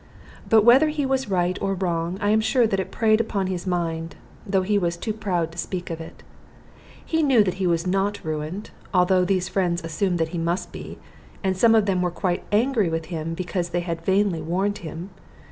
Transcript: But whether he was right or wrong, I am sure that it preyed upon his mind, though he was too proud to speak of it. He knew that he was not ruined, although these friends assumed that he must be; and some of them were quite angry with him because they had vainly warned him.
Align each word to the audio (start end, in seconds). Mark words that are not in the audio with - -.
But 0.49 0.63
whether 0.65 0.89
he 0.89 1.05
was 1.05 1.29
right 1.29 1.59
or 1.61 1.75
wrong, 1.75 2.17
I 2.21 2.31
am 2.31 2.41
sure 2.41 2.65
that 2.65 2.79
it 2.79 2.89
preyed 2.89 3.21
upon 3.21 3.45
his 3.45 3.67
mind, 3.67 4.15
though 4.47 4.63
he 4.63 4.79
was 4.79 4.97
too 4.97 5.13
proud 5.13 5.51
to 5.51 5.59
speak 5.59 5.91
of 5.91 6.01
it. 6.01 6.23
He 7.05 7.21
knew 7.21 7.43
that 7.43 7.53
he 7.61 7.67
was 7.67 7.85
not 7.85 8.25
ruined, 8.25 8.71
although 8.95 9.23
these 9.23 9.47
friends 9.47 9.83
assumed 9.83 10.17
that 10.17 10.29
he 10.29 10.39
must 10.39 10.71
be; 10.71 10.97
and 11.43 11.55
some 11.55 11.75
of 11.75 11.85
them 11.85 12.01
were 12.01 12.09
quite 12.09 12.43
angry 12.51 12.89
with 12.89 13.05
him 13.13 13.35
because 13.35 13.69
they 13.69 13.81
had 13.81 14.01
vainly 14.01 14.41
warned 14.41 14.79
him. 14.79 15.11